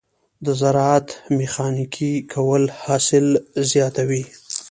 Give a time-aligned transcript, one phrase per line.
[0.45, 1.07] د زراعت
[1.37, 3.25] ميخانیکي کول حاصل
[3.71, 4.23] زیاتوي.